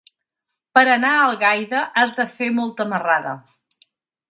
[0.77, 3.37] Per anar a Algaida has de fer molta marrada.